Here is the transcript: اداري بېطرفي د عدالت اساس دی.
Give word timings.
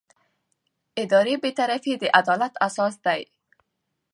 اداري 1.03 1.35
بېطرفي 1.43 1.93
د 2.01 2.03
عدالت 2.19 2.53
اساس 2.67 2.93
دی. 3.05 3.21